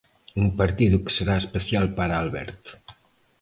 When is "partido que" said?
0.59-1.15